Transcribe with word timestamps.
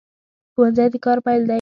ښوونځی 0.53 0.87
د 0.93 0.95
کار 1.05 1.17
پیل 1.25 1.41
دی 1.45 1.49